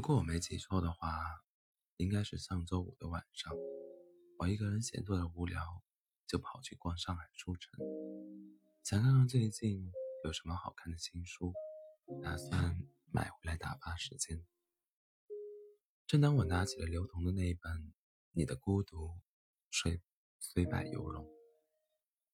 [0.00, 1.44] 如果我没记错的话，
[1.98, 3.52] 应该是上周五的晚上，
[4.38, 5.82] 我一个人闲坐的无聊，
[6.26, 7.78] 就跑去逛上海书城，
[8.82, 9.92] 想看看最近
[10.24, 11.52] 有什么好看的新书，
[12.22, 12.82] 打算
[13.12, 14.42] 买回来打发时间。
[16.06, 17.70] 正当我拿起了刘同的那一本
[18.32, 19.20] 《你的孤独
[19.70, 20.00] 虽
[20.38, 21.26] 虽败犹荣》，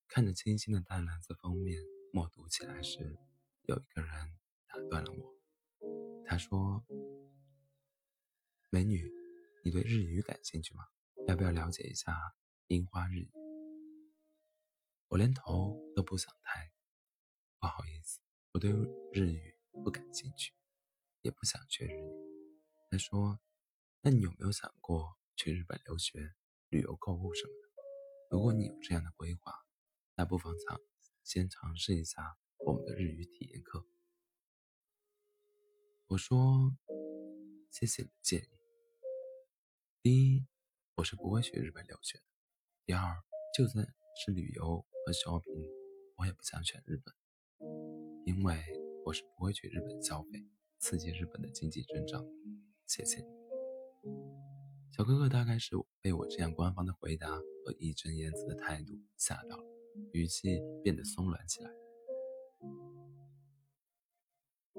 [0.06, 3.18] 看着清新的淡蓝色封面，默读起来时，
[3.62, 5.34] 有一个人打断了我。
[6.28, 6.84] 他说
[8.70, 9.10] ：“美女，
[9.64, 10.84] 你对日语感兴趣吗？
[11.28, 12.34] 要不要了解一下
[12.68, 13.30] 樱花日语？”
[15.08, 16.70] 我连头都不想抬，
[17.58, 18.20] 不好意思，
[18.52, 18.70] 我对
[19.12, 20.52] 日语不感兴趣，
[21.22, 22.10] 也不想学日语。
[22.90, 23.38] 他说。
[24.02, 26.36] 那你有没有想过去日本留学、
[26.68, 27.82] 旅游、购物什么的？
[28.30, 29.52] 如果你有这样的规划，
[30.14, 30.80] 那不妨尝
[31.24, 33.84] 先尝试一下我们的日语体验课。
[36.06, 36.76] 我说
[37.72, 38.55] ：“谢谢你的建议。
[40.06, 40.46] 第一，
[40.94, 42.24] 我是不会去日本留学的；
[42.84, 43.16] 第二，
[43.58, 45.68] 就算是旅游和 shopping，
[46.14, 47.12] 我也不想选日本，
[48.24, 48.56] 因为
[49.04, 50.46] 我是不会去日本消费，
[50.78, 52.24] 刺激日本的经济增长。
[52.86, 53.20] 谢谢。”
[54.96, 59.64] 小哥哥大概是被我这样官方的回答和义正言辞的态度吓到了，
[60.12, 61.70] 语气变得松软起来。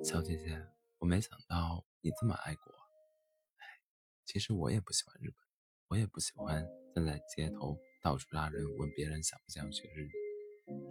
[0.05, 0.65] 小姐姐，
[0.99, 2.86] 我没想到你这么爱国。
[4.27, 5.35] 哎，其实我也不喜欢日本，
[5.87, 10.11] 我也不喜欢站在街头到处拉人问别人想不想学日语，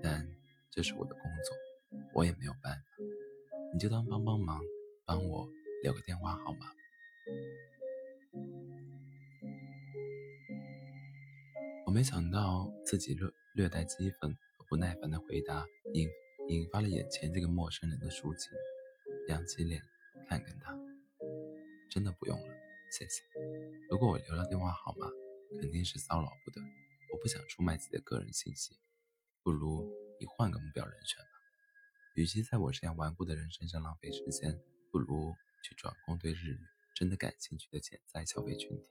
[0.03, 0.27] 但
[0.71, 2.83] 这是我的工作，我也没有办法。
[3.75, 4.59] 你就当帮帮忙，
[5.05, 5.47] 帮我
[5.83, 6.67] 留个电话号码。
[11.85, 16.09] 我没想到自己略略带激愤和不耐烦的回答引
[16.49, 18.51] 引发了眼前这个陌生人的抒情，
[19.29, 19.83] 扬起脸
[20.27, 20.75] 看看他，
[21.91, 22.56] 真的不用了，
[22.91, 23.23] 谢谢。
[23.91, 25.09] 如果我留了电话号码，
[25.61, 26.61] 肯定是骚扰不得，
[27.13, 28.79] 我不想出卖自己的个人信息，
[29.43, 31.31] 不如你换个目标人选吧。
[32.15, 34.59] 与其在我这样顽固的人身上浪费时间，
[34.91, 36.61] 不如去转攻对日语
[36.95, 38.89] 真的感兴趣的潜在消费群体。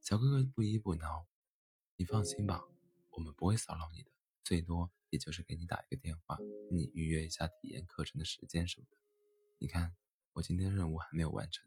[0.00, 1.26] 小哥哥不依不挠，
[1.96, 2.64] 你放心吧，
[3.10, 4.10] 我们不会骚扰你的，
[4.42, 8.96] 最多也就是给你打一个电话，跟你预约一下体验课程的时间什么的。
[9.58, 9.94] 你看，
[10.32, 11.64] 我今天任务还没有完成，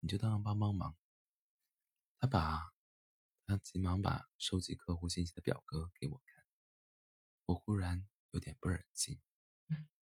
[0.00, 0.96] 你就当帮帮忙。
[2.18, 2.72] 他把，
[3.46, 6.44] 他急忙把收集客户信息的表格给我看，
[7.46, 9.20] 我忽然有点不忍心。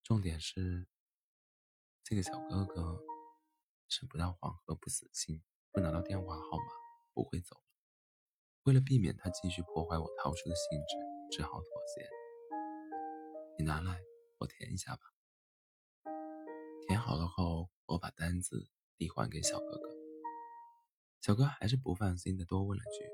[0.04, 0.88] 重点是，
[2.04, 3.02] 这个小哥哥
[3.88, 5.42] 吃不到黄河不死心，
[5.72, 6.82] 不拿到电话号码。
[7.14, 7.64] 不会走了。
[8.64, 12.10] 为了避免他继续破坏我逃出的兴致，只好妥协。
[13.58, 14.02] 你拿来，
[14.38, 15.02] 我填一下吧。
[16.88, 18.70] 填好了后，我把单子
[19.02, 19.90] 递还给小哥哥。
[21.22, 23.10] 小哥还是不放心的多问了句：“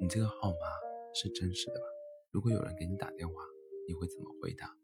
[0.00, 0.66] 你这个号码
[1.12, 1.86] 是真实的吧？
[2.30, 3.34] 如果有人给你打电话，
[3.86, 4.74] 你会怎么回答？”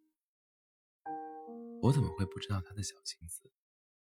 [1.80, 3.50] 我怎么会不知道他的小心思？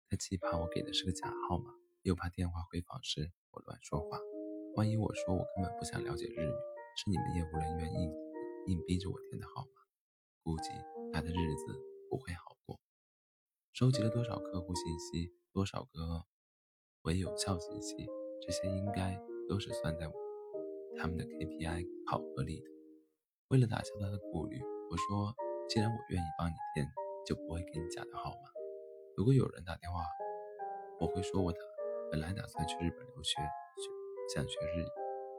[0.09, 4.19] 他既怕我给的是个假号码，又怕电话回访时我乱说话。
[4.75, 6.53] 万一我说我根本不想了解日语，
[6.97, 8.11] 是你们业务人员硬
[8.65, 9.81] 硬逼着我填的号码，
[10.41, 10.69] 估计
[11.13, 11.65] 他的日子
[12.09, 12.79] 不会好过。
[13.73, 16.25] 收集了多少客户信息，多少个
[17.03, 18.07] 为有效信息，
[18.41, 19.19] 这些应该
[19.49, 20.09] 都是算在
[20.97, 22.69] 他们的 KPI 考核里的。
[23.49, 25.35] 为了打消他的顾虑，我说：
[25.67, 26.87] 既然我愿意帮你填，
[27.25, 28.49] 就不会给你假的号码。
[29.17, 30.05] 如果有人打电话，
[30.99, 31.59] 我会说我的
[32.11, 33.41] 本来打算去日本留学。
[34.33, 34.87] 想学日语，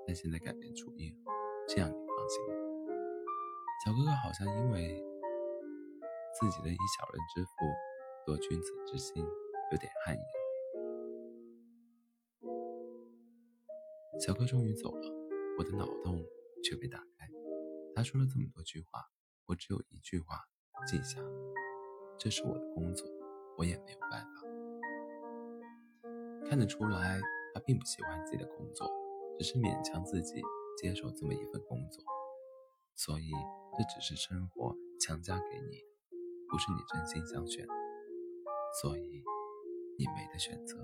[0.07, 1.17] 但现在改变主意了，
[1.67, 2.53] 这样你放心了。
[3.87, 5.03] 小哥哥好像因为
[6.39, 7.51] 自己的以小人之腹
[8.27, 9.25] 夺君子之心，
[9.73, 10.25] 有点汗颜。
[14.21, 15.11] 小哥终于走了，
[15.59, 16.23] 我的脑洞
[16.63, 17.29] 却被打开。
[17.97, 19.11] 他说了这么多句话，
[19.47, 20.37] 我只有一句话
[20.87, 21.21] 记下：
[22.19, 23.09] 这是我的工作，
[23.59, 24.43] 我也没有办法。
[26.49, 27.21] 看得出来。
[27.55, 28.91] 他并不喜欢自己的工作，
[29.39, 30.41] 只是勉强自己
[30.79, 32.03] 接受这么一份工作，
[32.95, 33.31] 所以
[33.77, 35.85] 这只是生活强加给你，
[36.49, 37.67] 不是你真心想选，
[38.81, 39.23] 所以
[40.03, 40.77] 你没得选择。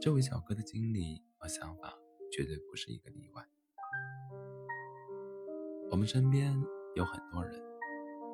[0.00, 1.98] 这位小哥的经历和想法
[2.30, 3.44] 绝对不是一个例外。
[5.90, 6.54] 我们身边
[6.94, 7.60] 有很多人，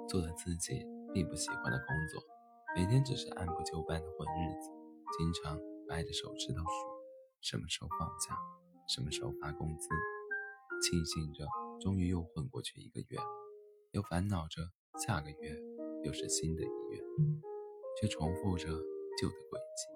[0.07, 0.85] 做了自己
[1.15, 2.23] 并不喜欢的工作，
[2.77, 4.71] 每天只是按部就班的混日子，
[5.19, 5.59] 经常。
[5.89, 6.69] 掰着手指头数，
[7.41, 8.37] 什么时候放假，
[8.95, 9.89] 什么时候发工资，
[10.83, 11.47] 庆幸着
[11.81, 13.19] 终于又混过去一个月，
[13.93, 14.61] 又烦恼着
[14.99, 15.57] 下个月
[16.05, 17.01] 又是新的一月，
[17.99, 18.69] 却重复着
[19.21, 19.87] 旧的轨迹。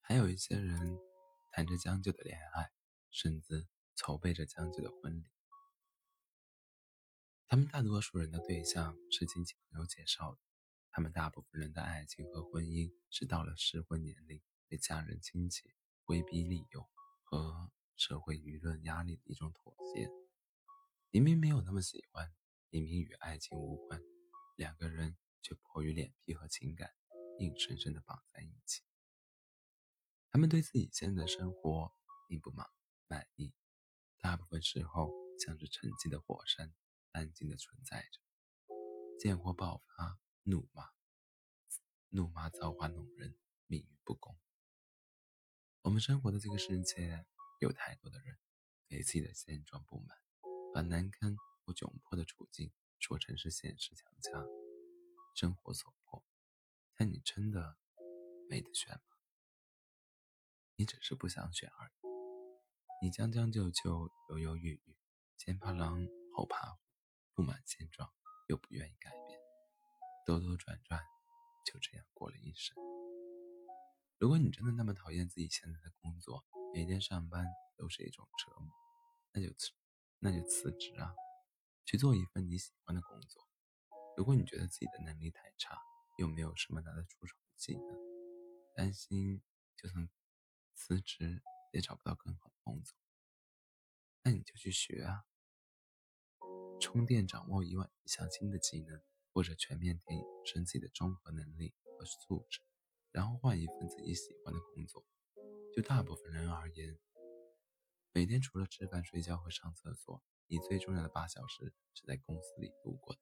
[0.00, 0.98] 还有一些人
[1.52, 2.70] 谈着将就的恋爱，
[3.10, 5.26] 甚至筹备着将就的婚礼。
[7.48, 10.40] 他们大多数人的对象是亲戚朋友介绍的，
[10.90, 15.72] 他们大部分人的爱情和婚姻是到了适婚年龄被家人亲戚
[16.06, 16.88] 威逼利诱
[17.22, 20.08] 和社会舆论压力的一种妥协。
[21.10, 22.32] 明明没有那么喜欢，
[22.70, 24.00] 明明与爱情无关，
[24.56, 26.94] 两个人却迫于脸皮和情感，
[27.38, 28.82] 硬生生的绑在一起。
[30.30, 31.92] 他们对自己现在的生活
[32.28, 32.66] 并不满
[33.06, 33.54] 满意，
[34.18, 36.74] 大部分时候像是沉寂的火山，
[37.12, 38.20] 安静的存在着。
[39.18, 40.90] 见火爆发，怒骂，
[42.08, 43.36] 怒骂造化弄人，
[43.66, 44.38] 命运不公。
[45.82, 47.24] 我们生活的这个世界，
[47.60, 48.38] 有太多的人
[48.88, 50.18] 对自己的现状不满，
[50.74, 52.72] 把难堪或窘迫的处境
[53.06, 54.32] 说成是现实强加，
[55.36, 56.24] 生活所迫。
[56.96, 57.76] 但你真的
[58.50, 59.16] 没得选吗？
[60.74, 61.92] 你只是不想选而已。
[63.00, 64.96] 你将将就就，犹犹豫豫，
[65.38, 66.04] 前怕狼
[66.34, 66.78] 后怕虎，
[67.32, 68.12] 不满现状
[68.48, 69.38] 又不愿意改变，
[70.26, 71.00] 兜兜转转，
[71.64, 72.74] 就这样过了一生。
[74.18, 76.44] 如果你真的那么讨厌自己现在的工作，
[76.74, 78.68] 每天上班都是一种折磨，
[79.32, 79.70] 那就辞，
[80.18, 81.14] 那就辞职啊，
[81.86, 83.48] 去做一份你喜欢的工作。
[84.18, 85.78] 如果你觉得自己的能力太差，
[86.18, 87.98] 又没有什么拿得出手的技能，
[88.74, 89.42] 担心
[89.74, 90.06] 就算。
[90.78, 91.42] 辞职
[91.72, 92.94] 也找不到更好的工作，
[94.22, 95.24] 那你就去学啊，
[96.78, 99.00] 充电掌握一万一项新的技能，
[99.32, 102.60] 或者全面提升自己的综合能力和素质，
[103.10, 105.06] 然后换一份自己喜欢的工作。
[105.74, 106.98] 就大部分人而言，
[108.12, 113.20] 每天除了吃饭、睡觉和上厕所，你最重要的八小时是在公司里度过的。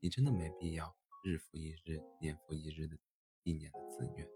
[0.00, 2.96] 你真的没必要日复一日、年复一日的
[3.42, 4.28] 一年的自虐。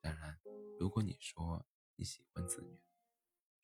[0.00, 0.38] 当然，
[0.78, 1.66] 如果你说，
[1.96, 2.78] 你喜欢自虐，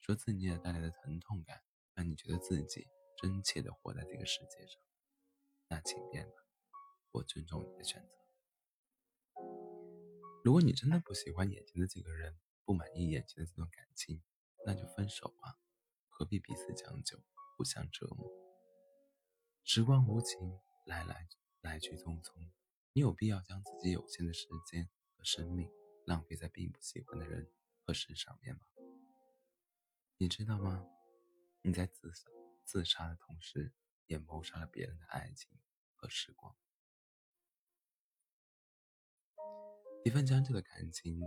[0.01, 1.63] 说自虐带来的疼痛感
[1.95, 4.81] 让你觉得自己真切的活在这个世界上，
[5.69, 6.35] 那请便吧，
[7.13, 8.17] 我尊重你的选择。
[10.43, 14.23] 如果你真的不喜欢眼前的这个人，不满意眼前的这段感情，
[14.65, 15.59] 那就分手吧，
[16.09, 17.19] 何必彼此将就，
[17.61, 18.27] 互相折磨？
[19.65, 21.29] 时光无情，来来
[21.61, 22.33] 来去匆匆，
[22.95, 25.71] 你有必要将自己有限的时间和生命
[26.07, 27.53] 浪费在并不喜欢的人
[27.85, 27.93] 和？
[27.93, 28.63] 事上面吗？
[30.17, 30.87] 你知道吗？
[31.61, 32.11] 你在自
[32.65, 33.75] 自杀的同时，
[34.07, 35.51] 也谋杀了别人的爱情
[35.97, 36.57] 和时光。
[40.03, 41.21] 一份将就的感情，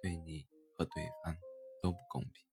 [0.00, 0.46] 对你
[0.76, 1.36] 和对方
[1.82, 2.46] 都不公平。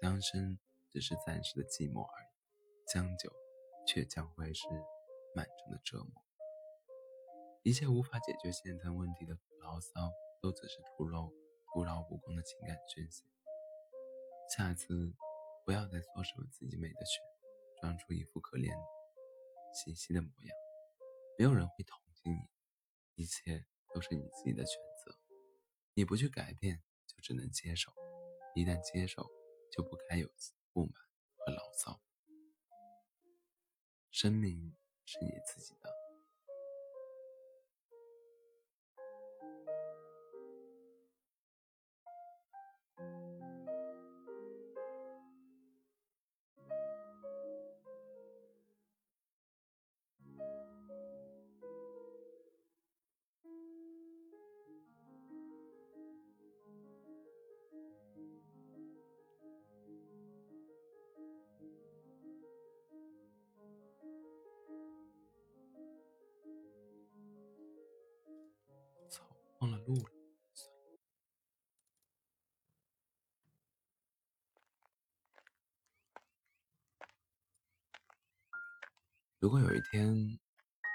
[0.00, 0.56] 单身
[0.92, 2.28] 只是暂时的寂寞而已，
[2.92, 3.32] 将就
[3.86, 4.66] 却将会是
[5.34, 6.22] 漫长的折磨。
[7.62, 10.12] 一切无法解决现在问题的牢骚，
[10.42, 11.30] 都只是徒劳。
[11.72, 13.24] 徒劳无功的情感宣泄。
[14.54, 15.14] 下次
[15.64, 17.24] 不要再说什么自己没得选，
[17.80, 18.70] 装出一副可怜
[19.72, 20.54] 兮兮的模样。
[21.38, 25.18] 没有人会同情你，一切都是你自己的选择。
[25.94, 27.90] 你不去改变，就只能接受；
[28.54, 29.22] 一旦接受，
[29.70, 30.28] 就不该有
[30.72, 30.92] 不满
[31.36, 32.00] 和牢骚。
[34.10, 36.01] 生命是你自己的。
[69.62, 70.10] 忘了录了。
[79.38, 80.12] 如果有一天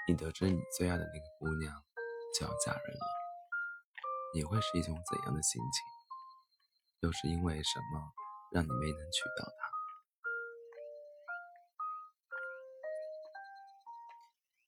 [0.06, 1.82] 你得知你最爱的那个姑娘
[2.38, 3.06] 就要嫁人了，
[4.34, 5.82] 你会是一种怎样的心情？
[7.00, 8.12] 又是因为什么
[8.52, 9.70] 让你没能娶到她？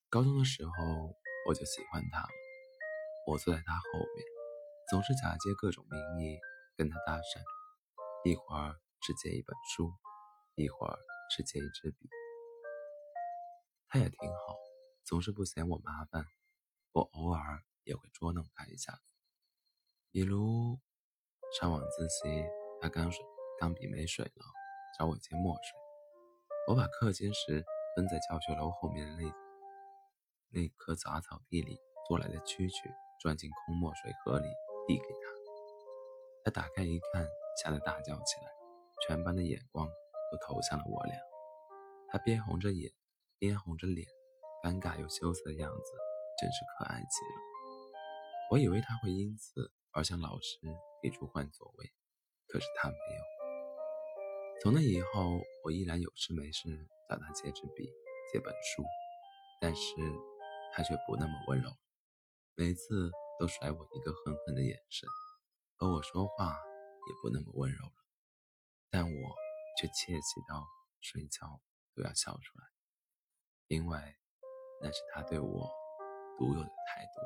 [0.09, 0.73] 高中的时候
[1.47, 2.26] 我就喜欢她。
[3.30, 4.26] 我坐在他后面，
[4.88, 6.37] 总是假借各种名义
[6.76, 7.40] 跟他搭讪，
[8.25, 9.92] 一会儿是借一本书，
[10.56, 10.99] 一会儿
[11.30, 12.08] 是借一支笔。
[13.88, 14.56] 他也挺好，
[15.04, 16.25] 总是不嫌我麻烦。
[16.90, 18.99] 我偶尔也会捉弄他一下，
[20.10, 20.80] 比如
[21.56, 22.44] 上晚自习，
[22.80, 23.25] 他钢水
[23.60, 24.44] 钢笔没水了，
[24.99, 25.78] 找我借墨水。
[26.66, 29.32] 我把课间时蹲在教学楼后面的那
[30.49, 34.48] 那棵杂草地里捉来的蛐蛐钻进空墨水盒里，
[34.86, 35.30] 递给他。
[36.42, 37.26] 他打开一看，
[37.62, 38.50] 吓得大叫起来，
[39.06, 41.14] 全班的眼光都投向了我俩。
[42.08, 42.90] 他边红着眼，
[43.38, 44.06] 边红着脸，
[44.64, 45.92] 尴尬又羞涩的样子，
[46.40, 47.40] 真是可爱极了。
[48.50, 50.58] 我以为他会因此而向老师
[51.02, 51.92] 提出换座位，
[52.48, 53.22] 可是他没有。
[54.62, 56.68] 从那以后，我依然有事没事
[57.08, 57.84] 找他借支笔、
[58.32, 58.82] 借本书，
[59.60, 59.94] 但是
[60.72, 61.70] 他却不那么温柔，
[62.57, 65.09] 每次都甩我一个狠狠的眼神，
[65.76, 66.52] 和我说话
[67.09, 67.92] 也不那么温柔了。
[68.90, 69.37] 但我
[69.78, 70.66] 却窃喜到
[71.00, 71.61] 睡觉
[71.95, 72.64] 都要笑出来，
[73.69, 73.99] 因为
[74.83, 75.71] 那是他对我
[76.38, 77.21] 独有的态度。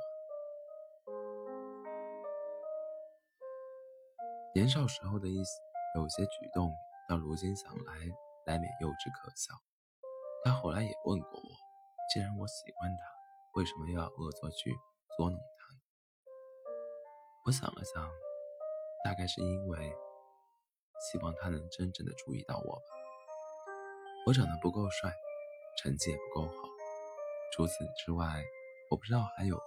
[4.55, 5.51] 年少时候的一些
[5.97, 6.71] 有些举动，
[7.09, 7.95] 到如今想来，
[8.47, 9.53] 难免幼稚可笑。
[10.45, 11.49] 他后来也问过我，
[12.13, 13.03] 既然我喜欢他，
[13.55, 14.71] 为什么又要恶作剧
[15.17, 15.77] 捉弄他？
[17.47, 18.11] 我想了想，
[19.05, 19.93] 大概是因为
[21.11, 22.87] 希望他能真正的注意到我吧。
[24.27, 25.13] 我长得不够帅，
[25.83, 26.69] 成绩也不够好，
[27.53, 28.43] 除此之外，
[28.91, 29.61] 我不知道还有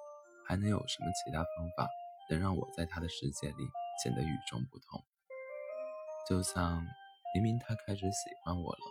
[0.48, 1.88] 还能有什么其他方法，
[2.30, 3.68] 能让我在他的世界里。
[4.04, 5.04] 显得与众不同，
[6.30, 6.86] 就像
[7.34, 8.82] 明明他开始喜欢我了，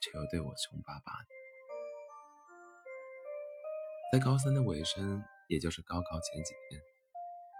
[0.00, 1.43] 却又对我凶巴巴的。
[4.14, 6.80] 在高三的尾声，也就是高考前几天，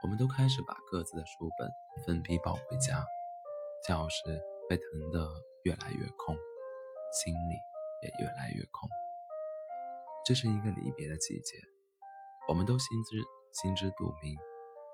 [0.04, 1.68] 我们都开始把各自的书本
[2.06, 3.04] 分批抱回家，
[3.84, 4.22] 教室
[4.68, 5.28] 被腾得
[5.64, 6.36] 越来越空，
[7.10, 7.56] 心里
[8.04, 8.88] 也越来越空。
[10.24, 11.56] 这是一个离别的季节，
[12.46, 13.16] 我们都心知
[13.60, 14.38] 心知肚明。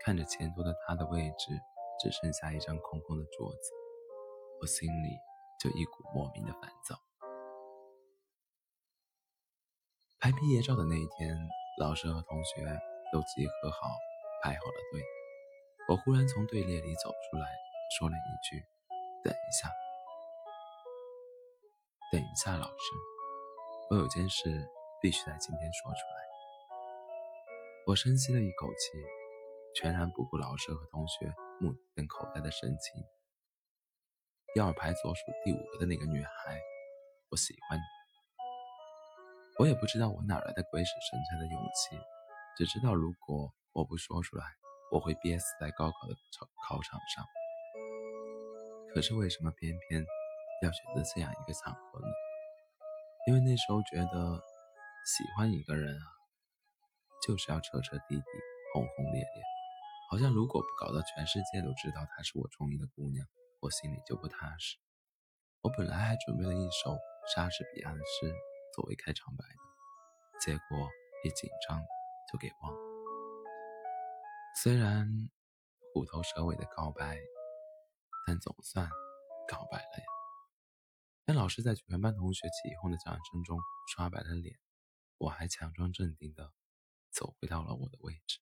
[0.02, 1.60] 看着前桌的他的位置
[2.02, 3.70] 只剩下一张空空的桌子，
[4.62, 5.10] 我心里
[5.60, 6.96] 就一股莫名的烦躁。
[10.20, 11.34] 拍毕业照的那一天，
[11.78, 12.62] 老师和同学
[13.10, 13.88] 都集合好，
[14.42, 15.02] 排好了队。
[15.88, 17.48] 我忽然从队列里走出来，
[17.98, 18.62] 说了一句
[19.24, 19.72] ：“等一下，
[22.12, 22.84] 等一下，老师，
[23.88, 24.68] 我有件事
[25.00, 26.20] 必须在今天说出来。”
[27.88, 28.98] 我深吸了一口气。
[29.72, 33.04] 全然不顾老师和同学目瞪口呆的神情。
[34.52, 36.60] 第二排左数第五个的那个女孩，
[37.30, 37.99] 我喜欢你。
[39.60, 41.94] 我也不知道我哪来的鬼使神差的勇气，
[42.56, 44.42] 只知道如果我不说出来，
[44.90, 47.22] 我会憋死在高考的考考场上。
[48.94, 50.02] 可是为什么偏偏
[50.62, 52.06] 要选择这样一个场合呢？
[53.28, 54.40] 因为那时候觉得
[55.04, 56.08] 喜欢一个人啊，
[57.26, 58.24] 就是要彻彻底底、
[58.72, 59.42] 轰轰烈烈。
[60.10, 63.26] 好像如果不搞到全世界都知道她是我中意的姑娘，
[63.60, 64.78] 我心里就不踏实。
[65.60, 66.96] 我本来还准备了一首
[67.36, 68.34] 莎士比亚的诗
[68.74, 70.88] 作为开场白的，结果
[71.24, 71.80] 一紧张
[72.32, 72.78] 就给忘了。
[74.62, 75.08] 虽然
[75.92, 77.18] 虎头蛇尾的告白，
[78.26, 78.88] 但总算
[79.48, 80.04] 告白了呀。
[81.24, 83.58] 当老师在全班同学起哄的掌声中
[83.94, 84.58] 刷白了脸，
[85.18, 86.52] 我还强装镇定地
[87.12, 88.40] 走回到了我的位置。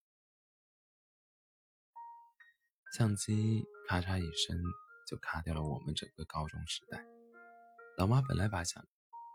[2.97, 4.59] 相机咔嚓一声
[5.07, 7.05] 就卡掉了我们整个高中时代。
[7.99, 8.83] 老妈本来把想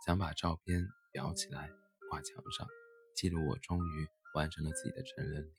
[0.05, 1.71] 想把照片裱起来
[2.09, 2.67] 挂墙上，
[3.15, 5.55] 记录我终于完成了自己的成人礼。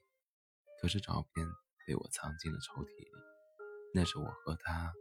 [0.83, 1.47] 可是照片
[1.87, 3.11] 被我藏进了抽屉里，
[3.95, 4.93] 那是我和他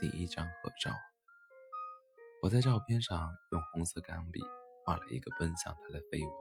[0.00, 0.90] 第一张合照。
[2.42, 4.42] 我在照片上用红色钢笔
[4.84, 6.32] 画了一个奔向他的飞吻。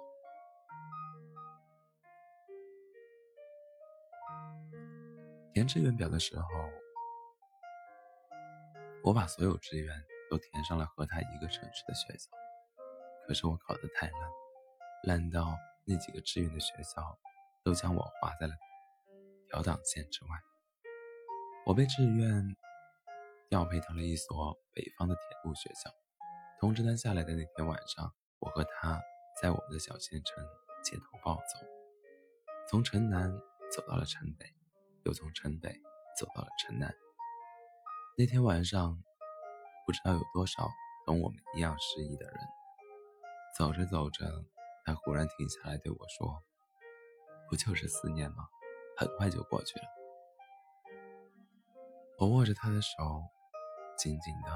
[5.54, 6.48] 填志愿表的时候，
[9.04, 12.30] 我把所有志愿都填上了和他一个城市的学校。
[13.28, 14.32] 可是我考得太烂，
[15.04, 15.56] 烂到
[15.86, 17.18] 那几个志愿的学校
[17.64, 18.54] 都将我划在了
[19.48, 20.30] 调档线之外。
[21.66, 22.56] 我被志愿
[23.50, 25.92] 调配到了一所北方的铁路学校。
[26.60, 29.02] 通知单下来的那天晚上，我和他
[29.42, 30.44] 在我们的小县城
[30.84, 31.66] 街头暴走，
[32.70, 33.32] 从城南
[33.72, 34.46] 走到了城北。
[35.06, 35.72] 又从城北
[36.18, 36.94] 走到了城南。
[38.18, 39.02] 那天晚上，
[39.90, 40.70] 不知道有多少
[41.04, 42.36] 同我们一样失意的人。
[43.58, 44.46] 走着走着，
[44.86, 46.44] 他忽然停下来对我说
[47.50, 48.48] ：“不就是思念吗？
[48.96, 49.86] 很快就过去了。”
[52.20, 53.24] 我握着他的手，
[53.98, 54.52] 紧紧的，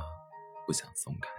[0.67, 1.31] 不想松开。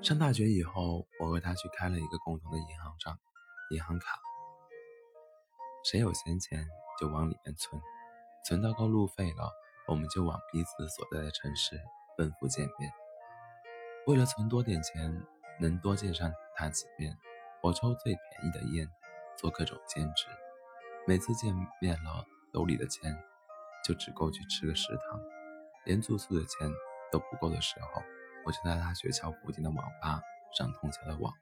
[0.00, 3.18] 上大学以后，我和他去开了一个共同的银行账。
[3.72, 4.18] 银行卡，
[5.84, 6.66] 谁有闲钱
[6.98, 7.78] 就往里面存，
[8.46, 9.52] 存到够路费了，
[9.88, 11.80] 我们就往彼此所在的城市
[12.16, 12.92] 奔赴见面。
[14.06, 15.20] 为了存多点钱，
[15.58, 17.18] 能多见上他几面，
[17.60, 18.88] 我抽最便宜的烟，
[19.36, 20.26] 做各种兼职。
[21.08, 23.20] 每次见面了，兜里的钱
[23.84, 25.20] 就只够去吃个食堂，
[25.84, 26.70] 连住宿的钱
[27.10, 28.00] 都不够的时候，
[28.44, 30.20] 我就在他学校附近的网吧
[30.56, 31.34] 上通宵的网，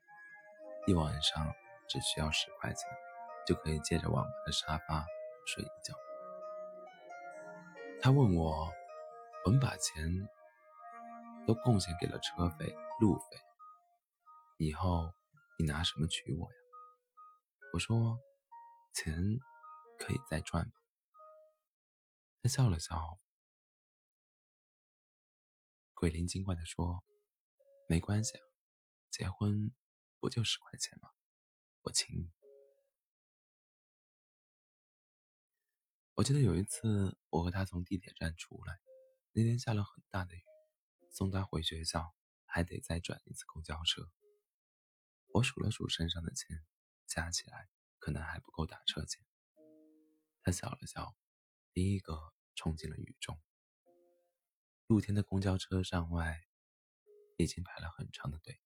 [0.87, 1.53] 一晚上
[1.87, 2.89] 只需要十块钱，
[3.47, 5.05] 就可以借着网吧的沙发
[5.45, 5.93] 睡一觉。
[8.05, 8.71] 他问我，
[9.47, 10.29] 我们把钱
[11.47, 13.41] 都贡献给了车费、路费，
[14.59, 15.11] 以后
[15.59, 16.57] 你拿什么娶我呀？
[17.73, 18.19] 我说，
[18.93, 19.15] 钱
[19.99, 20.75] 可以再赚吧。
[22.43, 23.19] 他笑了笑，
[25.95, 27.03] 鬼灵精怪的说
[27.89, 28.35] ：“没关系，
[29.09, 29.73] 结婚
[30.21, 31.09] 不就十块钱吗？
[31.85, 32.31] 我请你。”
[36.17, 38.79] 我记得有一次，我和他从地铁站出来，
[39.33, 40.45] 那天下了很大的雨，
[41.11, 44.09] 送他回学校还得再转一次公交车。
[45.33, 46.65] 我数了数身上的钱，
[47.05, 47.69] 加起来
[47.99, 49.27] 可能还不够打车钱。
[50.45, 51.17] 他笑了笑，
[51.73, 53.43] 第一个冲进了雨中。
[54.87, 56.45] 露天的公交车站外
[57.39, 58.61] 已经排了很长的队，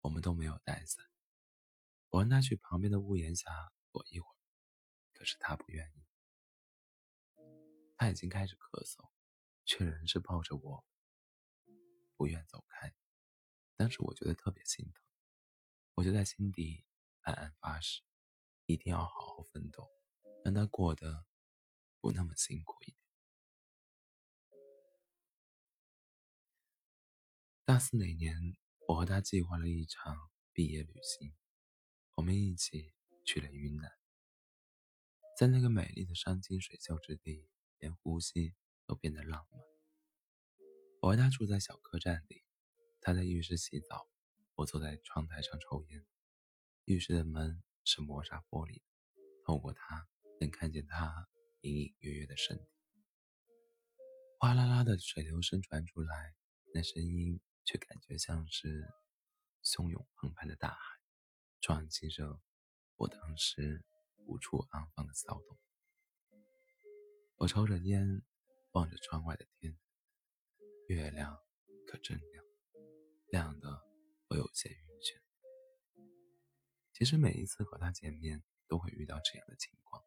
[0.00, 1.04] 我们都没有带伞。
[2.08, 4.40] 我让他去旁边的屋檐下躲一会儿，
[5.12, 6.09] 可是他不愿意。
[8.00, 9.10] 他已经开始咳嗽，
[9.66, 10.86] 却仍是抱着我，
[12.16, 12.94] 不愿走开。
[13.76, 15.04] 当时我觉得特别心疼，
[15.92, 16.86] 我就在心底
[17.20, 18.00] 暗暗发誓，
[18.64, 19.86] 一定要好好奋斗，
[20.42, 21.26] 让他过得
[22.00, 22.96] 不那么辛苦一点。
[27.66, 28.56] 大四那年，
[28.88, 31.34] 我和他计划了一场毕业旅行，
[32.14, 32.94] 我们一起
[33.26, 33.92] 去了云南，
[35.36, 37.49] 在那个美丽的山清水秀之地。
[37.80, 38.54] 连呼吸
[38.86, 39.60] 都变得浪漫。
[41.00, 42.44] 我和他住在小客栈里，
[43.00, 44.08] 他在浴室洗澡，
[44.54, 46.06] 我坐在窗台上抽烟。
[46.84, 48.82] 浴室的门是磨砂玻璃，
[49.44, 50.08] 透过它
[50.40, 51.28] 能看见他
[51.62, 52.64] 隐隐约约的身体。
[54.38, 56.34] 哗啦啦的水流声传出来，
[56.74, 58.88] 那声音却感觉像是
[59.62, 61.00] 汹涌澎湃的大海，
[61.60, 62.40] 撞击着
[62.96, 63.84] 我当时
[64.26, 65.58] 无处安放的骚动。
[67.40, 68.22] 我抽着烟，
[68.72, 69.74] 望着窗外的天，
[70.88, 71.38] 月亮
[71.86, 72.44] 可真亮，
[73.30, 73.82] 亮的
[74.28, 75.18] 我有些晕眩。
[76.92, 80.04] 其实每一次和他见面，都会遇到这样的情况，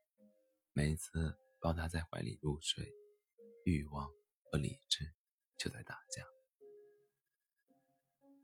[0.74, 2.93] 每一次抱他在怀里入睡，
[3.65, 4.08] 欲望
[4.52, 5.15] 和理智
[5.58, 6.24] 就在打架。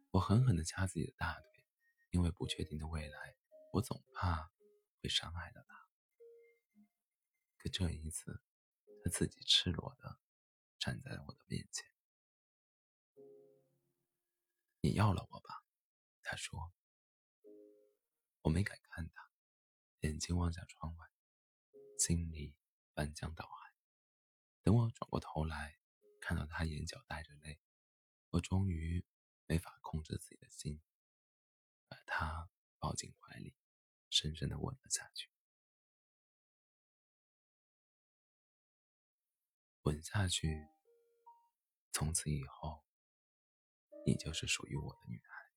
[0.10, 1.64] 我狠狠地掐自己的大腿，
[2.10, 3.36] 因为不确定的未来，
[3.72, 4.50] 我总怕
[5.04, 5.76] 会伤害到他。
[7.60, 8.42] 可这一次。
[9.04, 10.20] 他自己赤裸的
[10.78, 11.86] 站在我的面前。
[14.82, 15.64] 你要了我吧？
[16.22, 16.74] 他说。
[18.42, 19.30] 我没敢看他，
[20.00, 21.08] 眼睛望向窗外，
[22.00, 22.56] 心里
[22.94, 23.74] 翻江倒海。
[24.64, 25.78] 等我转过头来，
[26.22, 27.60] 看到他眼角带着泪，
[28.30, 29.06] 我终于
[29.46, 30.82] 没法控制自己的心，
[31.90, 33.54] 把他抱进怀里，
[34.10, 35.30] 深深的吻了下去。
[39.90, 40.68] 吻下去，
[41.92, 42.84] 从此以后，
[44.06, 45.52] 你就是属于我的女孩。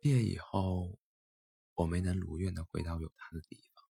[0.00, 0.98] 毕业以后，
[1.74, 3.84] 我没能如愿的回到有她的地方，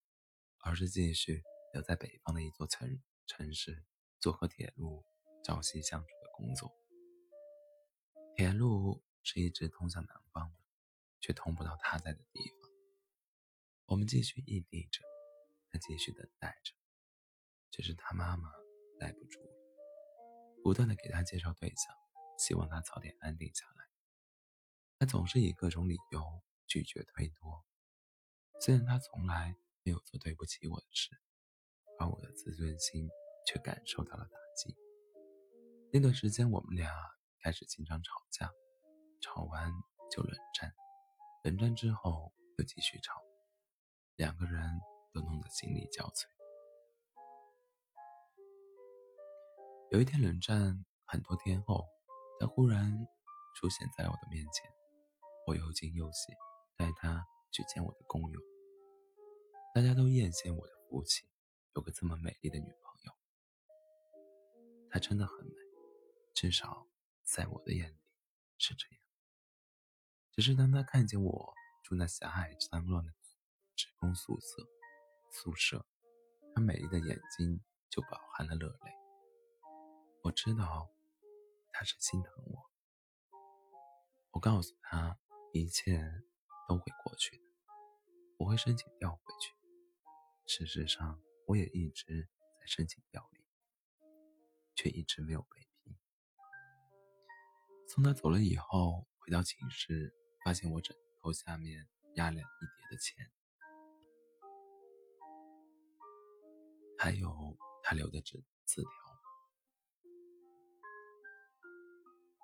[0.58, 3.86] 而是继续留在北方的一座城城市，
[4.20, 5.02] 做和铁路
[5.42, 6.70] 朝夕相处的工作。
[8.36, 10.58] 铁路是一直通向南方的，
[11.20, 12.61] 却通不到她在的地方。
[13.92, 15.02] 我们继续异地着，
[15.70, 16.72] 他继续等待着，
[17.70, 18.50] 只是他妈妈
[18.98, 19.52] 耐不住了，
[20.62, 21.94] 不断的给他介绍对象，
[22.38, 23.84] 希望他早点安定下来。
[24.98, 27.66] 他总是以各种理由拒绝推脱，
[28.62, 31.10] 虽然他从来没有做对不起我的事，
[31.98, 33.10] 而我的自尊心
[33.46, 34.74] 却感受到了打击。
[35.92, 36.90] 那段时间，我们俩
[37.40, 38.50] 开始经常吵架，
[39.20, 39.70] 吵完
[40.10, 40.74] 就冷战，
[41.44, 43.22] 冷战之后又继续吵。
[44.16, 44.80] 两个人
[45.12, 46.24] 都弄得心力交瘁。
[49.90, 51.86] 有一天冷战很多天后，
[52.38, 53.06] 他忽然
[53.56, 54.70] 出现在我的面前，
[55.46, 56.32] 我又惊又喜，
[56.76, 58.40] 带他去见我的工友。
[59.74, 61.26] 大家都艳羡我的福气，
[61.74, 63.12] 有个这么美丽的女朋友。
[64.90, 65.54] 她真的很美，
[66.34, 66.86] 至少
[67.24, 67.98] 在我的眼里
[68.58, 68.98] 是这样。
[70.32, 73.21] 只是当他看见我住那狭隘脏乱的。
[73.74, 74.68] 职工宿舍，
[75.30, 75.86] 宿舍，
[76.54, 78.92] 她美丽的眼睛就饱含了热泪。
[80.22, 80.88] 我知道
[81.72, 82.70] 他是心疼我。
[84.30, 85.18] 我告诉他，
[85.52, 86.00] 一切
[86.68, 87.42] 都会过去的，
[88.38, 89.52] 我会申请调回去。
[90.46, 92.28] 事实上，我也一直
[92.60, 93.44] 在申请调离，
[94.74, 95.96] 却一直没有被批。
[97.88, 103.30] 送他走了以后，回到寝室，发现我枕头下面压了一叠的钱，
[107.02, 108.90] 还有他留的纸字条。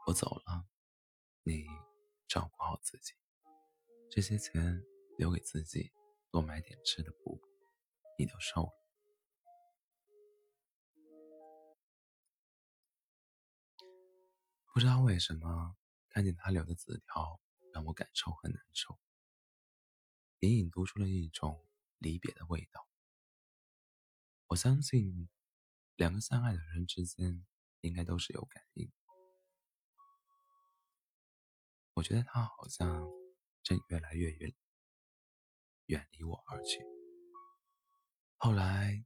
[0.04, 0.66] 我走了，
[1.44, 1.64] 你
[2.26, 3.14] 照顾好自己，
[4.10, 4.84] 这些钱
[5.16, 5.92] 留给自己，
[6.32, 7.48] 多买点吃的补补。
[8.18, 8.72] 你都瘦了，
[14.74, 15.76] 不知道为什么
[16.08, 17.40] 看见他留的字条，
[17.72, 18.98] 让我感受很难受，
[20.40, 21.64] 隐隐读出了一种
[21.98, 22.87] 离别的味道。
[24.48, 25.28] 我相信，
[25.94, 27.46] 两个相爱的人之间
[27.82, 28.90] 应该都是有感应。
[31.92, 33.06] 我觉得他好像
[33.62, 34.54] 正越来越远，
[35.86, 36.78] 远离我而去。
[38.38, 39.04] 后来，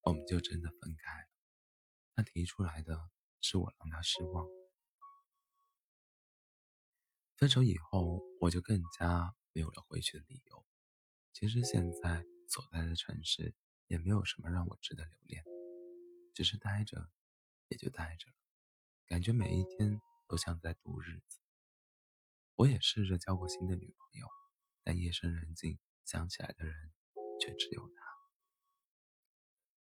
[0.00, 1.28] 我们就真的分开了。
[2.14, 3.10] 他提出来的
[3.42, 4.46] 是我让他失望。
[7.36, 10.64] 分手以后，我就更加没有了回去的理由。
[11.34, 13.54] 其实现在所在的城市
[13.90, 15.44] 也没有什么让我值得留恋，
[16.32, 17.10] 只是待着，
[17.66, 18.36] 也就待着了，
[19.04, 21.40] 感觉每一天都像在度日子。
[22.54, 24.28] 我也试着交过新的女朋友，
[24.84, 26.92] 但夜深人静想起来的人
[27.40, 27.94] 却只有他。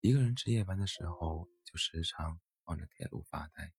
[0.02, 3.72] 一个人值夜班的时候，就时常望着铁路发呆，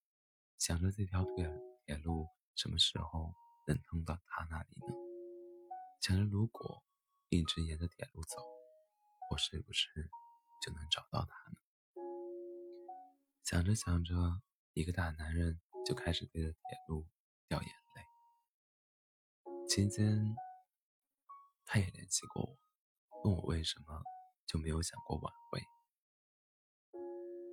[0.58, 1.48] 想着这条铁
[1.86, 3.36] 铁路什么时候
[3.68, 4.88] 能通到他那里呢？
[6.02, 6.84] 想着如果
[7.30, 8.42] 一直沿着铁路走，
[9.30, 10.10] 我是不是
[10.62, 11.58] 就能找到他呢？
[13.44, 14.14] 想着想着，
[14.74, 17.08] 一个大男人就开始对着铁路
[17.48, 18.02] 掉眼泪。
[19.68, 20.36] 期间，
[21.66, 24.02] 他也联系过我，问我为什么
[24.46, 25.62] 就没有想过挽回。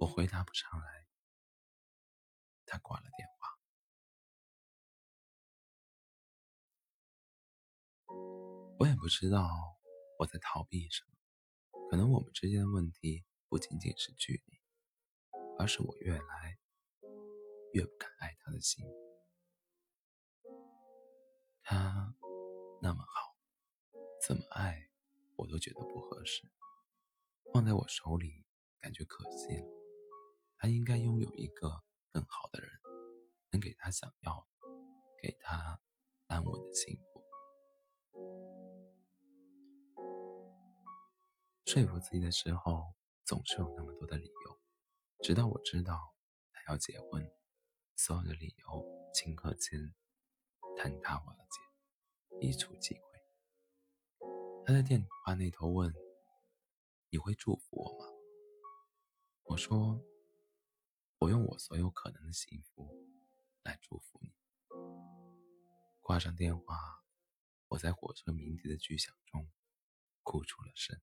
[0.01, 1.07] 我回答不上来，
[2.67, 3.49] 他挂了电话。
[8.79, 9.49] 我也不知道
[10.19, 11.14] 我在逃避什么，
[11.91, 14.61] 可能我们之间的问题不仅仅是距离，
[15.59, 16.59] 而是我越来
[17.73, 18.85] 越不敢爱他的心。
[21.63, 22.15] 他
[22.83, 23.37] 那么好，
[24.27, 24.91] 怎么爱
[25.37, 26.51] 我都觉得不合适，
[27.53, 28.45] 放在我手里
[28.81, 29.67] 感觉可惜了。
[30.59, 32.71] 他应该拥有一个更好的人，
[33.51, 34.47] 能给他想要，
[35.23, 35.81] 给他
[36.27, 38.54] 安稳的幸福。
[41.65, 44.61] 说服自己的时候，总是有那么多的理由，
[45.23, 46.15] 直到我知道
[46.53, 47.29] 他要结婚，
[47.97, 48.67] 所有的理由
[49.15, 49.95] 顷刻间
[50.77, 54.65] 坍塌瓦解，一触即溃。
[54.67, 55.93] 他在电话那头问
[57.11, 58.07] ：“你会祝福我吗？”
[59.45, 60.05] 我说。
[61.19, 62.93] 我用我所有可能的幸福
[63.63, 64.35] 来祝福你。
[66.03, 67.03] 挂上电话，
[67.69, 69.49] 我在火车鸣笛的巨响中
[70.23, 71.01] 哭出了声。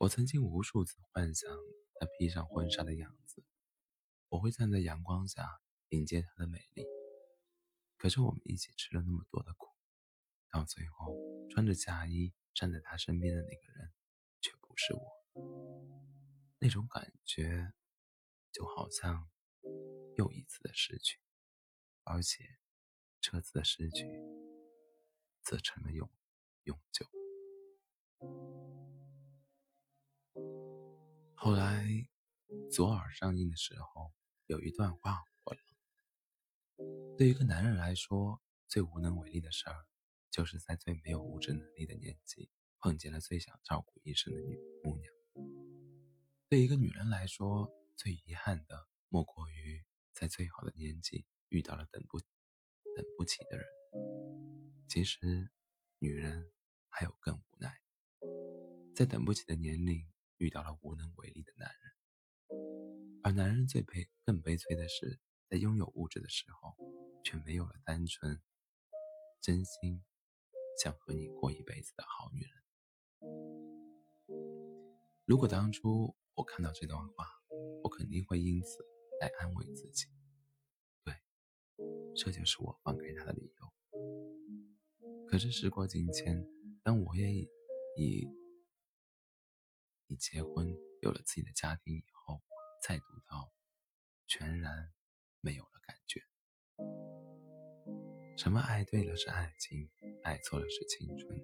[0.00, 1.50] 我曾经无数次幻想
[1.96, 3.44] 她披上婚纱的样子，
[4.30, 5.60] 我会站在阳光下
[5.90, 6.86] 迎接她的美丽。
[7.98, 9.68] 可是我们一起吃了那么多的苦，
[10.50, 11.14] 到最后
[11.50, 12.32] 穿着嫁衣。
[12.54, 13.92] 站在她身边的那个人，
[14.40, 15.00] 却不是我。
[16.58, 17.74] 那种感觉，
[18.50, 19.28] 就好像
[20.16, 21.20] 又一次的失去，
[22.04, 22.58] 而且
[23.20, 24.04] 这次的失去，
[25.42, 26.10] 则成了永
[26.64, 27.06] 永久。
[31.42, 31.86] 后来，
[32.70, 34.12] 左耳上映的时候，
[34.44, 35.58] 有一段话火了。
[37.16, 39.86] 对一个男人来说，最无能为力的事儿。
[40.30, 45.10] 就是在最没有物质能力的年纪，碰见了最想照顾一生的女姑娘。
[46.46, 53.66] 对一个女人来说，最遗憾的莫过于在最好的年纪遇到了等不等不起的人。
[54.90, 55.50] 其实，
[56.00, 56.52] 女人
[56.90, 57.80] 还有更无奈，
[58.94, 60.06] 在等不起的年龄
[60.40, 61.92] 遇到了无能为力的男人。
[63.22, 66.74] 而男人最悲更悲催的是，在拥有物质的时候，
[67.22, 68.40] 却没有了单纯、
[69.40, 70.02] 真心。
[70.82, 72.50] 想和你过一辈子的好女人。
[75.26, 77.26] 如果当初我看到这段话，
[77.82, 78.82] 我肯定会因此
[79.20, 80.06] 来安慰自己。
[81.04, 81.14] 对，
[82.16, 83.70] 这就是我放开他的理由。
[85.28, 86.42] 可是时过境迁，
[86.82, 88.26] 当我也已
[90.10, 92.42] 你结婚，有了自己的家庭以后，
[92.82, 93.52] 再读到，
[94.26, 94.90] 全然
[95.40, 96.20] 没有了感觉。
[98.36, 99.88] 什么爱对了是爱情，
[100.24, 101.40] 爱错了是青春。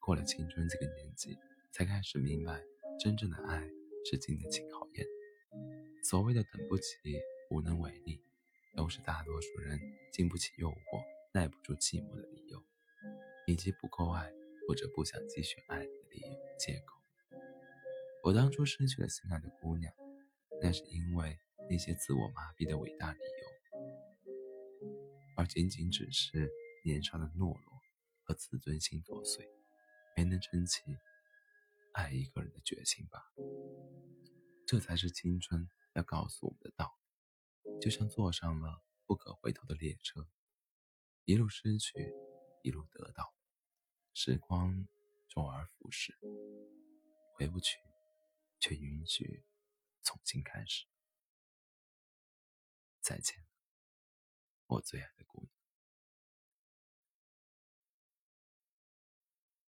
[0.00, 1.38] 过了青春这个年纪，
[1.70, 2.60] 才开始明白，
[2.98, 3.64] 真正的爱
[4.04, 5.06] 是经得起考验。
[6.02, 6.96] 所谓的等不起、
[7.52, 8.20] 无能为力，
[8.74, 9.78] 都是大多数人
[10.12, 11.00] 经不起诱惑、
[11.32, 12.60] 耐不住寂寞的理由，
[13.46, 14.32] 以及不够爱
[14.66, 16.99] 或者不想继续爱的理由借口。
[18.22, 19.92] 我当初失去了心爱的姑娘，
[20.60, 21.38] 那是因为
[21.70, 23.48] 那些自我麻痹的伟大理由，
[25.36, 26.50] 而仅仅只是
[26.84, 27.80] 年少的懦弱
[28.22, 29.48] 和自尊心作祟，
[30.16, 30.82] 没能撑起
[31.92, 33.24] 爱一个人的决心吧。
[34.66, 36.94] 这才是青春要告诉我们的道
[37.64, 40.28] 理，就像坐上了不可回头的列车，
[41.24, 42.14] 一路失去，
[42.62, 43.34] 一路得到，
[44.12, 44.86] 时光
[45.26, 46.14] 周而复始，
[47.34, 47.78] 回不去，
[48.60, 49.44] 却允许
[50.02, 50.86] 重新开始。
[53.00, 53.44] 再见，
[54.66, 55.59] 我最爱的姑娘。